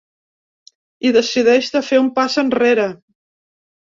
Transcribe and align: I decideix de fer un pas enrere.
I 1.09 1.11
decideix 1.17 1.69
de 1.75 1.83
fer 1.89 2.01
un 2.05 2.09
pas 2.15 2.39
enrere. 2.45 2.87